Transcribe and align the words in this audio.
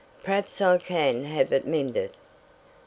"Perhaps 0.23 0.59
I 0.61 0.79
can 0.79 1.25
have 1.25 1.53
it 1.53 1.67
mended." 1.67 2.13